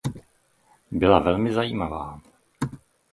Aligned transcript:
Byla 0.91 1.19
velmi 1.19 1.53
zajímavá. 1.53 2.21